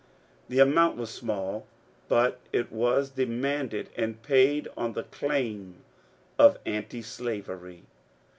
The 0.49 0.57
amount 0.57 0.97
was 0.97 1.11
small, 1.11 1.67
but 2.07 2.39
it 2.51 2.71
was 2.71 3.11
demanded 3.11 3.91
and 3.95 4.19
paid 4.23 4.67
on 4.75 4.93
the 4.93 5.03
claim 5.03 5.83
of 6.39 6.57
Antislavery. 6.65 7.83